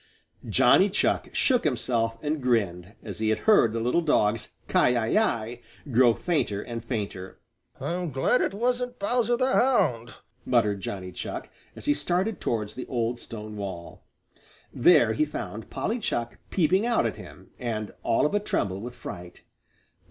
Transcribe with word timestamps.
Johnny 0.49 0.89
Chuck 0.89 1.29
shook 1.31 1.63
himself 1.63 2.17
and 2.23 2.41
grinned, 2.41 2.95
as 3.03 3.19
he 3.19 3.29
heard 3.29 3.71
the 3.71 3.79
little 3.79 4.01
dog's 4.01 4.53
"Kiyi 4.67 4.95
yi 5.11 5.51
yi" 5.51 5.61
grow 5.93 6.15
fainter 6.15 6.59
and 6.59 6.83
fainter. 6.83 7.39
"I'm 7.79 8.09
glad 8.09 8.41
it 8.41 8.55
wasn't 8.55 8.97
Bowser 8.97 9.37
the 9.37 9.53
Hound," 9.53 10.15
muttered 10.43 10.81
Johnny 10.81 11.11
Chuck, 11.11 11.49
as 11.75 11.85
he 11.85 11.93
started 11.93 12.41
towards 12.41 12.73
the 12.73 12.87
old 12.87 13.19
stone 13.21 13.57
wall. 13.57 14.03
There 14.73 15.13
he 15.13 15.23
found 15.23 15.69
Polly 15.69 15.99
Chuck 15.99 16.39
peeping 16.49 16.83
out 16.83 17.05
at 17.05 17.17
him, 17.17 17.51
and 17.59 17.91
all 18.01 18.25
of 18.25 18.33
a 18.33 18.39
tremble 18.39 18.81
with 18.81 18.95
fright. 18.95 19.43